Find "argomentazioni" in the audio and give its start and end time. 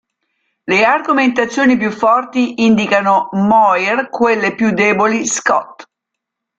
0.83-1.77